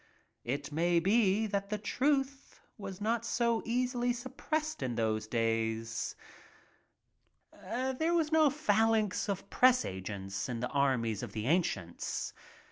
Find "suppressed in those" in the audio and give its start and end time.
4.13-5.27